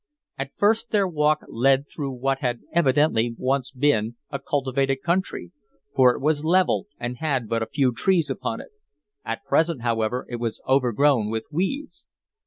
At 0.39 0.57
first 0.57 0.89
their 0.89 1.07
walk 1.07 1.41
led 1.47 1.87
through 1.87 2.13
what 2.13 2.39
had 2.39 2.61
evidently 2.73 3.35
once 3.37 3.69
been 3.69 4.15
a 4.31 4.39
cultivated 4.39 5.03
country, 5.03 5.51
for 5.95 6.15
it 6.15 6.19
was 6.21 6.43
level 6.43 6.87
and 6.99 7.17
had 7.17 7.47
but 7.47 7.71
few 7.71 7.93
trees 7.93 8.27
upon 8.31 8.61
it. 8.61 8.71
At 9.23 9.45
present, 9.45 9.83
however, 9.83 10.25
it 10.27 10.37
was 10.37 10.59
overgrown 10.67 11.29
with 11.29 11.45
weeds. 11.51 12.07